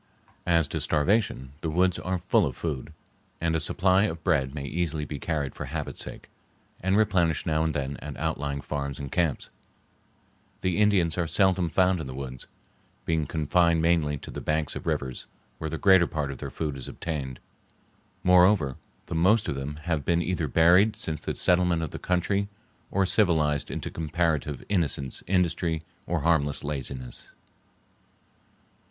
[0.47, 2.91] As to starvation, the woods are full of food,
[3.39, 6.27] and a supply of bread may easily be carried for habit's sake,
[6.79, 9.51] and replenished now and then at outlying farms and camps.
[10.61, 12.47] The Indians are seldom found in the woods,
[13.05, 15.27] being confined mainly to the banks of the rivers,
[15.59, 17.39] where the greater part of their food is obtained.
[18.23, 22.47] Moreover, the most of them have been either buried since the settlement of the country
[22.89, 27.33] or civilized into comparative innocence, industry, or harmless laziness.